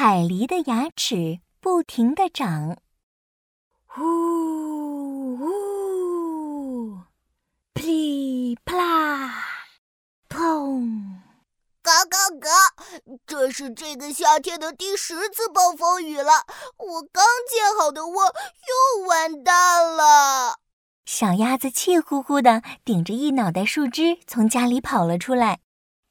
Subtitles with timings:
[0.00, 2.78] 海狸的牙齿不停地长，
[3.98, 7.00] 呜呜，
[7.74, 9.44] 噼里啪啦，
[10.28, 11.18] 砰！
[11.82, 12.48] 嘎嘎嘎！
[13.26, 16.46] 这是这个夏天的第十次暴风雨了，
[16.76, 20.60] 我刚建好的窝又完蛋了。
[21.06, 25.58] 小鸭子气呼呼地顶着一脑袋树枝从家里跑了出来，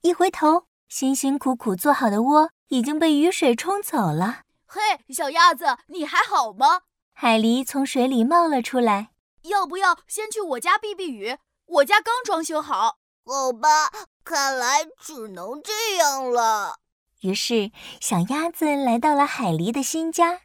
[0.02, 4.44] 一回头，辛辛苦苦做好的窝已经被雨水冲走了。
[4.66, 4.82] 嘿，
[5.14, 6.84] 小鸭子，你还好吗？
[7.12, 9.12] 海狸从水里冒了出来。
[9.44, 11.38] 要不要先去我家避避雨？
[11.66, 13.00] 我家刚装修好。
[13.26, 13.92] 好吧，
[14.24, 16.80] 看来只能这样了。
[17.20, 20.42] 于是，小鸭子来到了海狸的新家。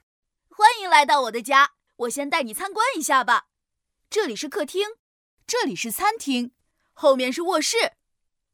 [0.51, 3.45] 欢迎来到我的家，我先带你参观一下吧。
[4.11, 4.89] 这里是客厅，
[5.47, 6.53] 这里是餐厅，
[6.93, 7.93] 后面是卧室。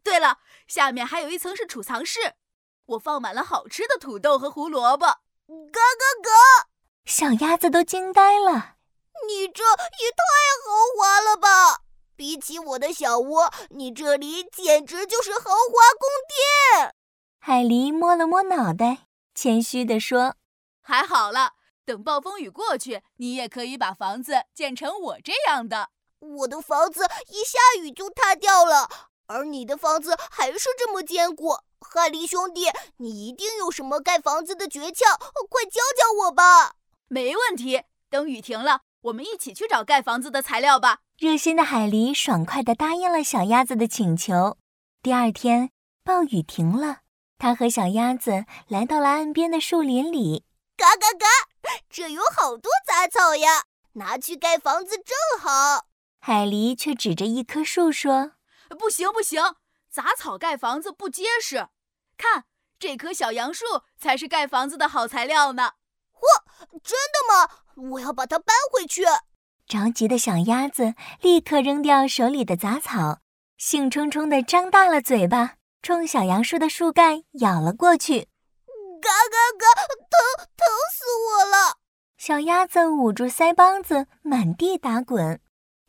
[0.09, 2.33] 对了，下面还有一层是储藏室，
[2.87, 5.05] 我放满了好吃的土豆和胡萝卜。
[5.07, 5.17] 咯
[5.47, 6.31] 咯咯！
[7.05, 8.77] 小鸭子都惊呆了，
[9.27, 10.25] 你这也太
[10.65, 11.83] 豪华了吧！
[12.17, 16.09] 比起我的小窝，你这里简直就是豪华宫
[16.73, 16.95] 殿。
[17.39, 20.37] 海狸摸了摸脑袋，谦虚地说
[20.81, 21.53] ：“还好了。”
[21.85, 25.91] 等暴风雨过去，你也可以把房子建成我这样的。
[26.21, 28.89] 我的房子一下雨就塌掉了，
[29.29, 31.57] 而你的房子还是这么坚固。
[31.81, 35.17] 海狸兄弟，你一定有什么盖房子的诀窍，
[35.49, 36.75] 快教教我吧！
[37.07, 40.99] 没问题，等雨停了，我们一起去找盖房子的材料吧。
[41.17, 44.57] 热心的海狸爽快地答应了小鸭子的请求。
[45.03, 45.71] 第二天，
[46.03, 46.99] 暴雨停了，
[47.39, 50.45] 他和小鸭子来到了岸边的树林里。
[50.77, 51.27] 嘎嘎嘎！
[51.91, 55.87] 这有好多杂草呀，拿去盖房子正好。
[56.21, 58.33] 海狸却指着一棵树说
[58.77, 59.43] ：“不行不行，
[59.91, 61.69] 杂草盖房子不结实。
[62.17, 62.45] 看，
[62.79, 63.65] 这棵小杨树
[63.97, 65.73] 才是盖房子的好材料呢。”
[66.19, 67.91] 嚯，真的吗？
[67.93, 69.05] 我要把它搬回去。
[69.67, 73.21] 着急的小鸭子立刻扔掉手里的杂草，
[73.57, 78.29] 兴冲冲地张大了嘴巴，冲小杨树的树干咬了过去。
[79.01, 79.83] 嘎嘎嘎！
[79.87, 81.77] 疼疼死我了！
[82.17, 85.41] 小鸭子捂住腮帮子，满地打滚，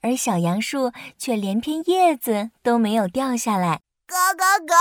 [0.02, 3.82] 而小杨树却连片叶子都没有掉下来。
[4.06, 4.76] 嘎嘎嘎！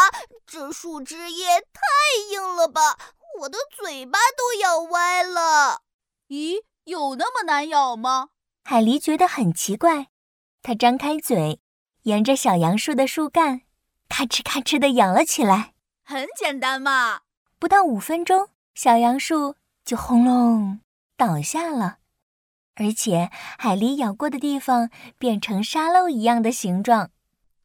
[0.46, 2.96] 这树枝叶太硬了吧，
[3.40, 5.82] 我的嘴巴都咬歪了。
[6.28, 8.30] 咦，有那么难咬吗？
[8.64, 10.06] 海狸觉得很奇怪，
[10.62, 11.60] 它张开嘴，
[12.04, 13.62] 沿着小杨树的树干，
[14.08, 15.74] 咔哧咔哧地咬了起来。
[16.04, 17.20] 很简单嘛。
[17.58, 20.80] 不到五分钟，小杨树就轰隆
[21.16, 21.98] 倒下了，
[22.78, 27.10] 而且海狸咬过的地方变成沙漏一样的形状。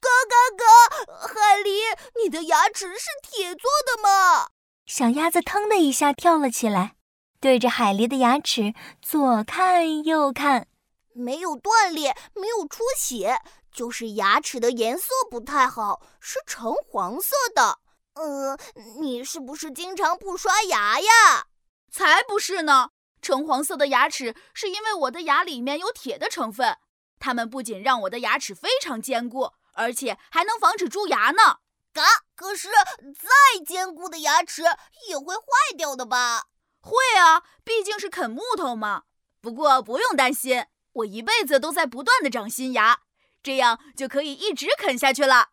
[0.02, 1.16] 嘎嘎嘎！
[1.28, 4.50] 海狸，你的牙齿是铁做的吗？
[4.86, 6.96] 小鸭子腾的一下跳了起来，
[7.40, 10.68] 对着海狸的牙齿左看右看，
[11.14, 13.40] 没有断裂，没有出血，
[13.72, 17.80] 就是牙齿的颜色不太好，是橙黄色的。
[18.16, 18.58] 呃，
[19.00, 21.48] 你是不是经常不刷牙呀？
[21.90, 22.90] 才不是呢！
[23.24, 26.78] 橙黄色的牙齿是因为我的牙里面有铁的成分，
[27.18, 31.60] 它们不仅让我的牙齿非常坚固，而且还能防止蛀牙呢。
[31.94, 32.04] 嘎！
[32.36, 34.64] 可是再坚固的牙齿
[35.08, 35.44] 也会坏
[35.78, 36.48] 掉的吧？
[36.82, 39.04] 会啊，毕竟是啃木头嘛。
[39.40, 43.02] 不过不用担心，我一辈子都在不断的长新牙，
[43.42, 45.50] 这样就可以一直啃下去了。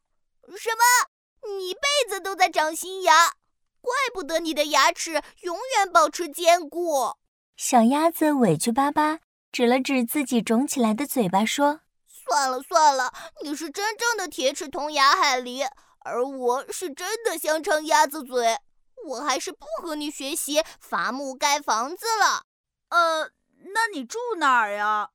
[0.57, 1.49] 什么？
[1.49, 3.35] 你一辈子都在长新牙，
[3.81, 7.15] 怪不得你的牙齿永远保持坚固。
[7.63, 9.19] 小鸭子委屈巴巴，
[9.53, 13.13] 指了指自己肿起来的嘴巴，说：“算了算了，
[13.43, 18.57] 你是真正的铁齿铜牙海狸，而我是真的香肠鸭子嘴。
[19.05, 22.45] 我还是不和你学习伐木盖房子了。
[22.89, 23.31] 呃，
[23.75, 25.11] 那你住哪儿呀？”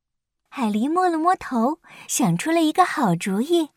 [0.47, 3.71] 海狸摸了摸头，想出了一个好主意。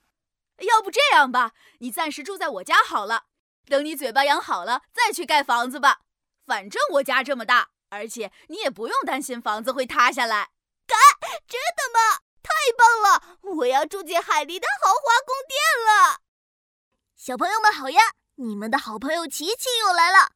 [0.59, 3.25] 要不这样吧，你暂时住在我家好了。
[3.65, 6.01] 等你嘴巴养好了，再去盖房子吧。
[6.45, 10.51] 反正我家这么大，而且你也不用担心房子会塌下来。
[10.87, 10.97] 盖？
[11.47, 12.23] 真的吗？
[12.43, 13.39] 太棒了！
[13.59, 16.21] 我要住进海狸的豪华宫殿了。
[17.17, 18.01] 小朋友们好呀，
[18.37, 20.31] 你们的好朋友琪琪又来了。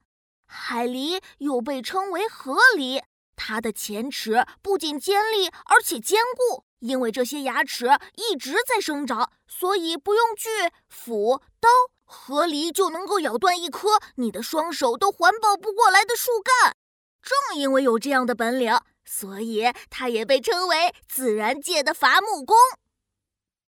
[0.46, 3.02] 海狸又被称为河狸，
[3.36, 6.64] 它的前齿不仅尖利，而且坚固。
[6.80, 10.48] 因为这些牙齿一直在生长，所以不用锯、
[10.88, 11.68] 斧、刀，
[12.04, 16.76] 河狸就能够咬断一棵你的双手都环抱不过来的树干。
[17.22, 22.56] 正因为有这样的本领，所以它也被称为自然界的伐木工。